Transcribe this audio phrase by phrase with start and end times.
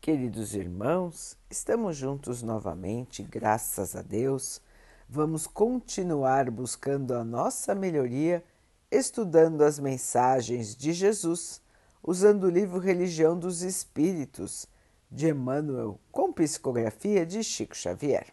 [0.00, 4.62] Queridos irmãos, estamos juntos novamente, graças a Deus.
[5.06, 8.42] Vamos continuar buscando a nossa melhoria,
[8.90, 11.60] estudando as mensagens de Jesus,
[12.02, 14.66] usando o livro Religião dos Espíritos,
[15.10, 18.28] de Emmanuel, com psicografia de Chico Xavier.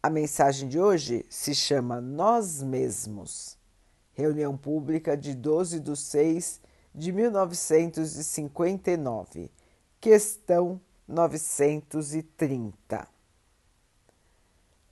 [0.00, 3.58] A mensagem de hoje se chama Nós Mesmos.
[4.12, 6.60] Reunião pública de 12 de 6
[6.94, 9.50] de 1959
[10.04, 10.78] Questão
[11.08, 13.08] 930.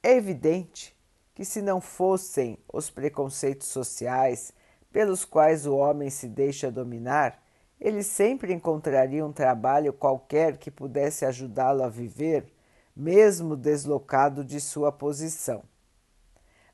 [0.02, 0.96] É evidente
[1.34, 4.54] que, se não fossem os preconceitos sociais
[4.90, 7.44] pelos quais o homem se deixa dominar,
[7.78, 12.50] ele sempre encontraria um trabalho qualquer que pudesse ajudá-lo a viver,
[12.96, 15.62] mesmo deslocado de sua posição.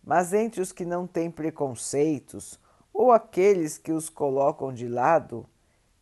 [0.00, 2.56] Mas entre os que não têm preconceitos
[2.94, 5.44] ou aqueles que os colocam de lado,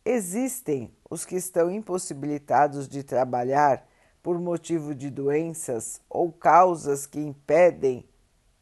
[0.05, 3.87] existem os que estão impossibilitados de trabalhar
[4.21, 8.07] por motivo de doenças ou causas que impedem,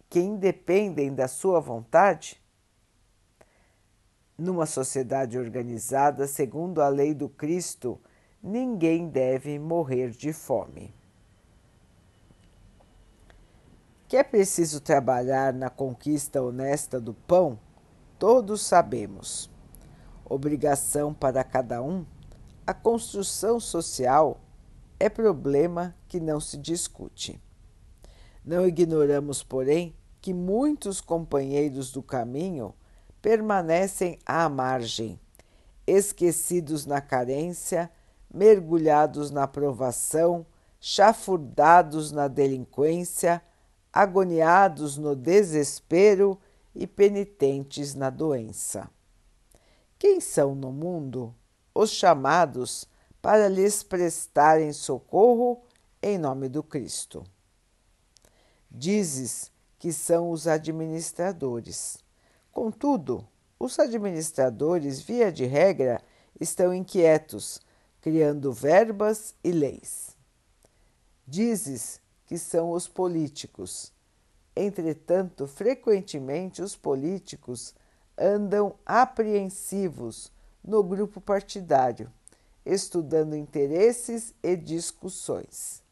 [0.10, 2.42] que independem da sua vontade?
[4.38, 8.00] Numa sociedade organizada segundo a lei do Cristo,
[8.44, 10.94] ninguém deve morrer de fome.
[14.08, 17.58] Que é preciso trabalhar na conquista honesta do pão,
[18.20, 19.50] todos sabemos.
[20.24, 22.06] Obrigação para cada um
[22.68, 24.42] a construção social
[25.00, 27.40] é problema que não se discute.
[28.44, 32.74] Não ignoramos, porém, que muitos companheiros do caminho
[33.22, 35.20] permanecem à margem,
[35.86, 37.92] esquecidos na carência,
[38.34, 40.46] mergulhados na provação,
[40.80, 43.42] chafurdados na delinquência,
[43.94, 46.40] agoniados no desespero
[46.74, 48.90] e penitentes na doença.
[50.00, 51.34] Quem são no mundo
[51.76, 52.88] os chamados
[53.22, 55.62] para lhes prestarem socorro
[56.02, 57.26] em nome do Cristo.
[58.72, 61.98] Dizes que são os administradores.
[62.52, 63.28] Contudo,
[63.60, 66.02] os administradores, via de regra,
[66.40, 67.60] estão inquietos,
[68.00, 70.16] criando verbas e leis.
[71.28, 73.92] Dizes que são os políticos.
[74.56, 77.76] Entretanto, frequentemente os políticos
[78.18, 80.32] andam apreensivos
[80.66, 82.12] no grupo partidário,
[82.66, 85.84] estudando interesses e discussões.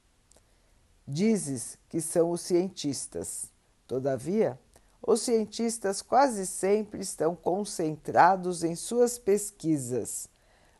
[1.08, 3.52] Dizes que são os cientistas.
[3.86, 4.60] Todavia,
[5.06, 10.28] os cientistas quase sempre estão concentrados em suas pesquisas,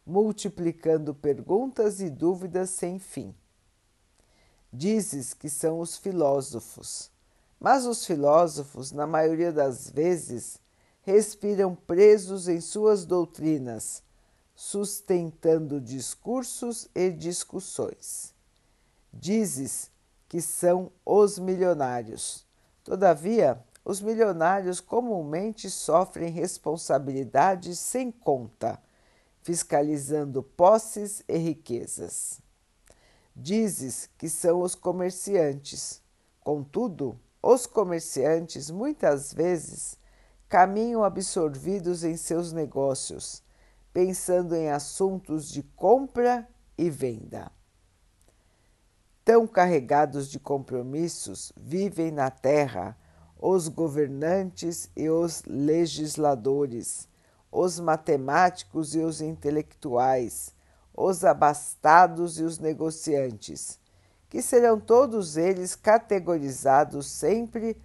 [0.06, 3.36] multiplicando perguntas e dúvidas sem fim.
[4.72, 7.12] Dizes que são os filósofos,
[7.60, 10.58] mas os filósofos, na maioria das vezes,
[11.03, 14.02] respiram presos em suas doutrinas,
[14.56, 18.34] sustentando discursos e discussões.
[19.13, 19.92] Dizes
[20.28, 22.46] que são os milionários.
[22.84, 28.81] Todavia, os milionários comumente sofrem responsabilidades sem conta,
[29.42, 32.40] fiscalizando posses e riquezas.
[33.36, 36.02] Dizes que são os comerciantes.
[36.40, 39.97] Contudo, os comerciantes muitas vezes
[40.53, 43.41] caminham absorvidos em seus negócios,
[43.91, 46.47] pensando em assuntos de compra
[46.78, 47.52] e venda.
[49.25, 52.96] Tão carregados de compromissos vivem na terra
[53.36, 57.09] os governantes e os legisladores,
[57.52, 60.53] os matemáticos e os intelectuais,
[60.96, 63.80] os abastados e os negociantes,
[64.30, 67.75] que serão todos eles categorizados sempre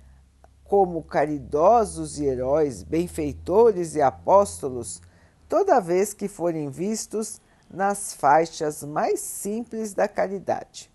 [0.69, 5.01] como caridosos e heróis, benfeitores e apóstolos,
[5.49, 7.41] toda vez que forem vistos
[7.71, 10.91] nas faixas mais simples da caridade.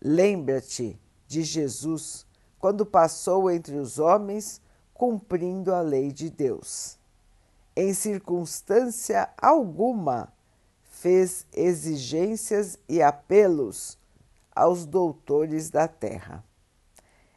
[0.00, 2.24] Lembra-te de Jesus
[2.60, 4.60] quando passou entre os homens
[4.94, 6.96] cumprindo a lei de Deus.
[7.74, 10.32] Em circunstância alguma
[10.84, 13.98] fez exigências e apelos
[14.54, 16.44] aos doutores da terra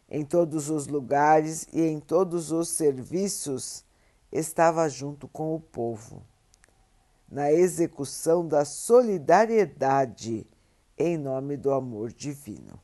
[0.10, 3.84] em todos os lugares e em todos os serviços,
[4.32, 6.24] estava junto com o povo,
[7.30, 10.48] na execução da solidariedade
[10.98, 12.80] em nome do amor divino.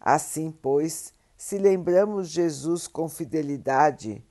[0.00, 4.24] Assim, pois, se lembramos Jesus com fidelidade,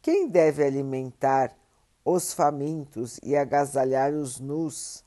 [0.00, 1.56] quem deve alimentar
[2.04, 5.04] os famintos e agasalhar os nus,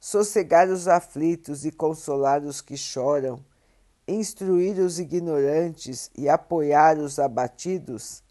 [0.00, 3.44] sossegar os aflitos e consolar os que choram?
[4.06, 8.22] Instruir os ignorantes e apoiar os abatidos,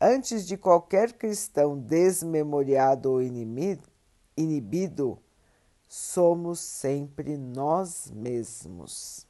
[0.00, 3.22] antes de qualquer cristão desmemoriado ou
[4.36, 5.18] inibido,
[5.88, 9.26] somos sempre nós mesmos.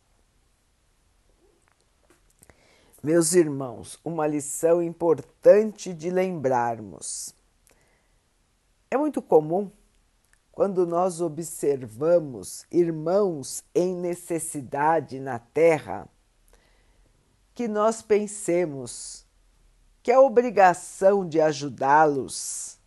[3.02, 7.34] Meus irmãos, uma lição importante de lembrarmos.
[8.90, 9.70] É muito comum
[10.56, 16.08] quando nós observamos irmãos em necessidade na Terra,
[17.55, 19.26] que nós pensemos
[20.03, 22.79] que a obrigação de ajudá-los,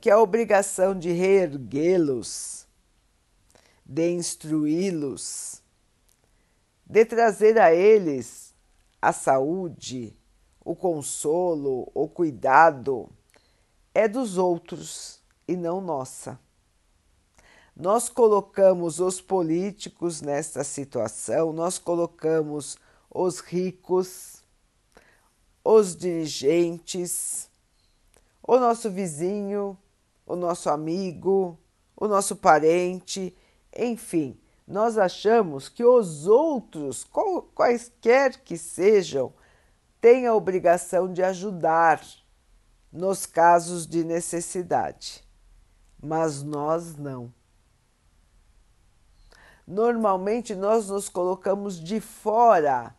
[0.00, 2.66] que a obrigação de reerguê-los,
[3.84, 5.62] de instruí-los,
[6.86, 8.54] de trazer a eles
[9.02, 10.16] a saúde,
[10.64, 13.10] o consolo, o cuidado,
[13.92, 16.42] é dos outros e não nossa.
[17.76, 22.78] Nós colocamos os políticos nesta situação, nós colocamos
[23.10, 24.44] os ricos,
[25.64, 27.50] os dirigentes,
[28.40, 29.76] o nosso vizinho,
[30.24, 31.58] o nosso amigo,
[31.96, 33.36] o nosso parente,
[33.76, 37.04] enfim, nós achamos que os outros,
[37.54, 39.32] quaisquer que sejam,
[40.00, 42.00] têm a obrigação de ajudar
[42.92, 45.24] nos casos de necessidade,
[46.00, 47.32] mas nós não.
[49.66, 52.94] Normalmente nós nos colocamos de fora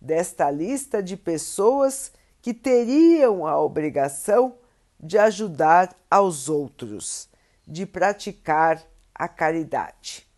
[0.00, 2.12] desta lista de pessoas
[2.42, 4.56] que teriam a obrigação
[4.98, 7.28] de ajudar aos outros,
[7.66, 8.82] de praticar
[9.14, 10.28] a caridade.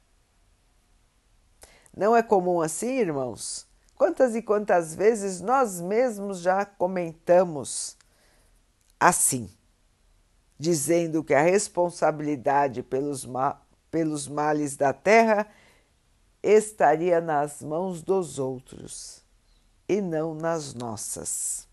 [1.97, 3.67] Não é comum assim, irmãos?
[3.97, 7.97] Quantas e quantas vezes nós mesmos já comentamos
[8.99, 9.51] assim,
[10.59, 15.47] dizendo que a responsabilidade pelos, ma pelos males da terra
[16.43, 19.23] estaria nas mãos dos outros
[19.89, 21.69] e não nas nossas.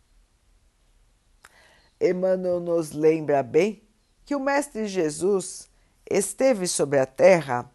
[2.00, 3.82] Emmanuel nos lembra bem
[4.26, 5.70] que o Mestre Jesus
[6.10, 7.70] esteve sobre a terra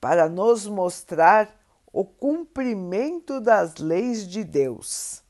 [0.00, 1.58] para nos mostrar
[1.92, 5.22] o cumprimento das leis de Deus.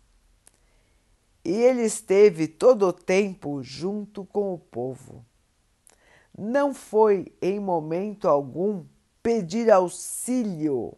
[1.44, 5.24] E ele esteve todo o tempo junto com o povo.
[6.36, 8.84] Não foi em momento algum
[9.22, 10.96] pedir auxílio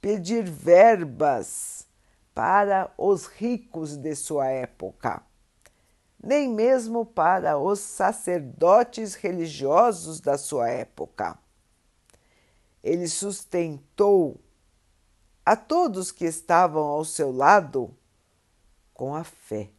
[0.00, 1.86] pedir verbas
[2.34, 5.22] para os ricos de sua época,
[6.22, 11.38] nem mesmo para os sacerdotes religiosos da sua época.
[12.82, 14.40] Ele sustentou
[15.44, 17.94] a todos que estavam ao seu lado
[18.94, 19.70] com a fé,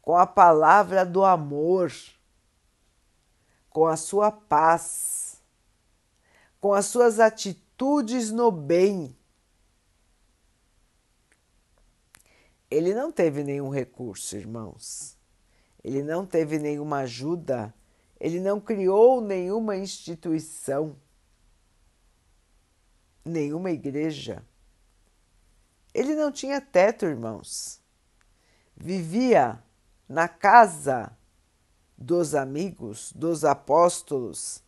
[0.00, 1.92] com a palavra do amor,
[3.70, 5.40] com a sua paz,
[6.60, 9.16] com as suas atitudes atitudes no bem.
[12.70, 15.18] Ele não teve nenhum recurso, irmãos.
[15.82, 17.74] Ele não teve nenhuma ajuda.
[18.18, 20.96] Ele não criou nenhuma instituição,
[23.24, 24.42] nenhuma igreja.
[25.92, 27.80] Ele não tinha teto, irmãos.
[28.76, 29.62] Vivia
[30.08, 31.16] na casa
[31.98, 34.62] dos amigos, dos apóstolos,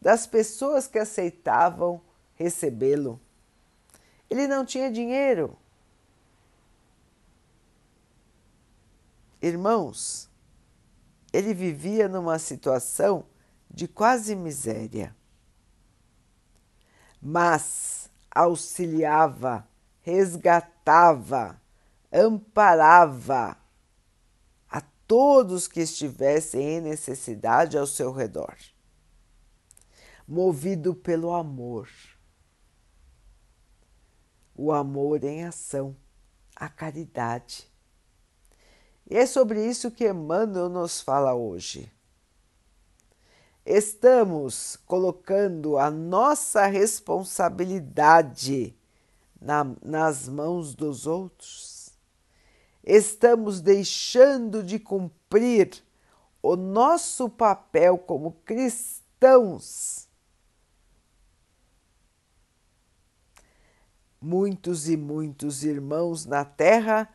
[0.00, 2.00] das pessoas que aceitavam
[2.34, 3.20] recebê-lo.
[4.28, 5.56] Ele não tinha dinheiro.
[9.40, 10.30] Irmãos,
[11.32, 13.26] ele vivia numa situação
[13.70, 15.14] de quase miséria.
[17.20, 19.68] Mas auxiliava,
[20.00, 21.60] resgatava,
[22.12, 23.56] amparava
[24.68, 28.56] a todos que estivessem em necessidade ao seu redor,
[30.26, 31.88] movido pelo amor
[34.54, 35.96] o amor em ação,
[36.54, 37.68] a caridade.
[39.10, 41.92] E é sobre isso que Emmanuel nos fala hoje.
[43.66, 48.76] Estamos colocando a nossa responsabilidade
[49.40, 51.88] na, nas mãos dos outros.
[52.82, 55.82] Estamos deixando de cumprir
[56.42, 60.06] o nosso papel como cristãos
[64.26, 67.12] Muitos e muitos irmãos na Terra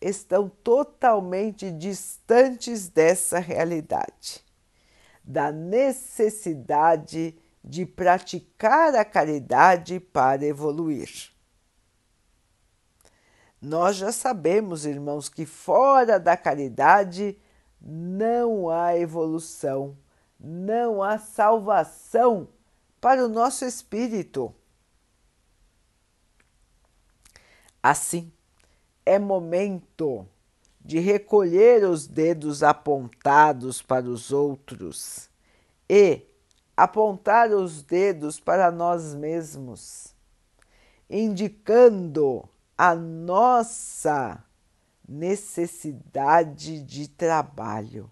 [0.00, 4.44] estão totalmente distantes dessa realidade,
[5.24, 11.32] da necessidade de praticar a caridade para evoluir.
[13.60, 17.36] Nós já sabemos, irmãos, que fora da caridade
[17.80, 19.98] não há evolução,
[20.38, 22.46] não há salvação
[23.00, 24.54] para o nosso espírito.
[27.82, 28.30] Assim,
[29.04, 30.24] é momento
[30.80, 35.28] de recolher os dedos apontados para os outros
[35.88, 36.22] e
[36.76, 40.14] apontar os dedos para nós mesmos,
[41.10, 42.48] indicando
[42.78, 44.42] a nossa
[45.08, 48.10] necessidade de trabalho,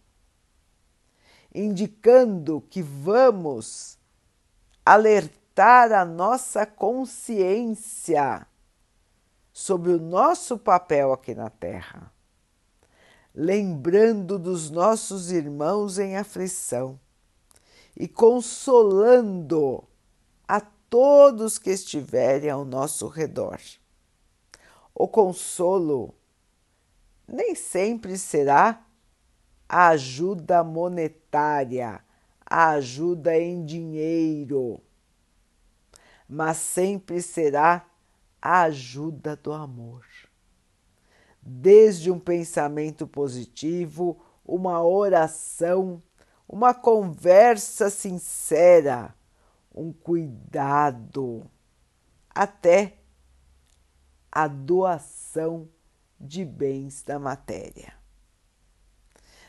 [1.55, 3.99] indicando que vamos
[4.85, 8.47] alertar a nossa consciência
[9.53, 12.13] sobre o nosso papel aqui na Terra,
[13.35, 16.99] lembrando dos nossos irmãos em aflição
[17.97, 19.85] e consolando
[20.47, 23.61] a todos que estiverem ao nosso redor.
[24.95, 26.15] O consolo
[27.27, 28.85] nem sempre será
[29.69, 32.03] a ajuda monetária,
[32.45, 34.81] a ajuda em dinheiro,
[36.29, 37.87] mas sempre será
[38.41, 40.05] a ajuda do amor.
[41.43, 46.03] Desde um pensamento positivo, uma oração,
[46.49, 49.15] uma conversa sincera,
[49.75, 51.49] um cuidado,
[52.29, 52.99] até
[54.31, 55.69] a doação
[56.19, 57.95] de bens da matéria.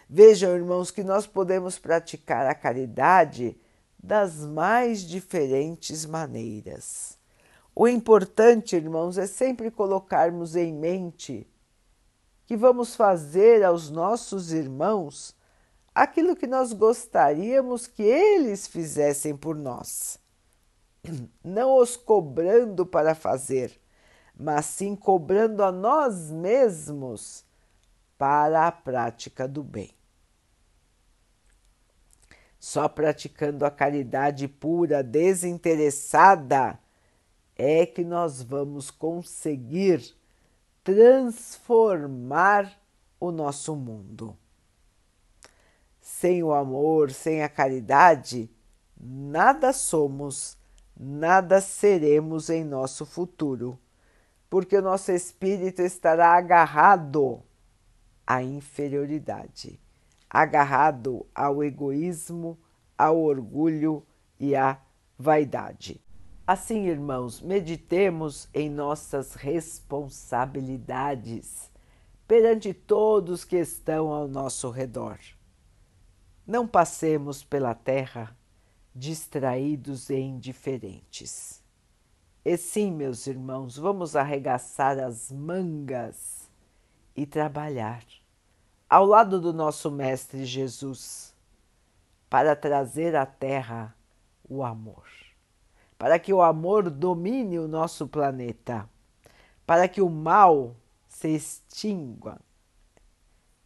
[0.09, 3.57] Vejam, irmãos, que nós podemos praticar a caridade
[4.01, 7.17] das mais diferentes maneiras.
[7.73, 11.47] O importante, irmãos, é sempre colocarmos em mente
[12.45, 15.33] que vamos fazer aos nossos irmãos
[15.95, 20.19] aquilo que nós gostaríamos que eles fizessem por nós.
[21.43, 23.79] Não os cobrando para fazer,
[24.35, 27.45] mas sim cobrando a nós mesmos
[28.17, 29.91] para a prática do bem.
[32.59, 36.77] Só praticando a caridade pura, desinteressada,
[37.63, 40.15] é que nós vamos conseguir
[40.83, 42.75] transformar
[43.19, 44.35] o nosso mundo.
[45.99, 48.49] Sem o amor, sem a caridade,
[48.99, 50.57] nada somos,
[50.99, 53.77] nada seremos em nosso futuro,
[54.49, 57.43] porque o nosso espírito estará agarrado
[58.25, 59.79] à inferioridade,
[60.27, 62.57] agarrado ao egoísmo,
[62.97, 64.03] ao orgulho
[64.39, 64.81] e à
[65.15, 66.01] vaidade.
[66.51, 71.71] Assim, irmãos, meditemos em nossas responsabilidades
[72.27, 75.17] perante todos que estão ao nosso redor.
[76.45, 78.35] Não passemos pela terra
[78.93, 81.63] distraídos e indiferentes.
[82.43, 86.51] E sim, meus irmãos, vamos arregaçar as mangas
[87.15, 88.03] e trabalhar
[88.89, 91.33] ao lado do nosso Mestre Jesus
[92.29, 93.95] para trazer à terra
[94.49, 95.20] o amor
[96.01, 98.89] para que o amor domine o nosso planeta,
[99.67, 100.75] para que o mal
[101.07, 102.41] se extingua,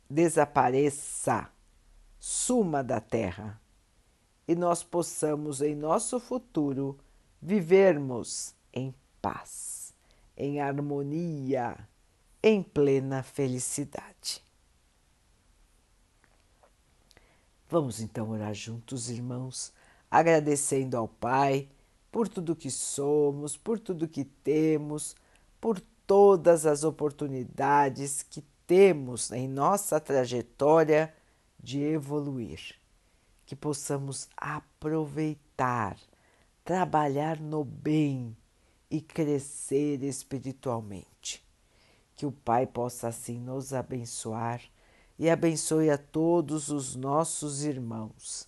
[0.09, 1.49] desapareça,
[2.19, 3.57] suma da terra
[4.45, 6.99] e nós possamos em nosso futuro
[7.41, 9.93] vivermos em paz,
[10.35, 11.87] em harmonia,
[12.43, 14.43] em plena felicidade.
[17.69, 19.71] Vamos então orar juntos, irmãos,
[20.11, 21.69] agradecendo ao Pai
[22.15, 25.17] por tudo que somos, por tudo que temos,
[25.59, 31.13] por todas as oportunidades que temos em nossa trajetória
[31.61, 32.75] de evoluir.
[33.45, 35.97] Que possamos aproveitar,
[36.63, 38.33] trabalhar no bem
[38.89, 41.45] e crescer espiritualmente.
[42.15, 44.61] Que o Pai possa assim nos abençoar
[45.19, 48.47] e abençoe a todos os nossos irmãos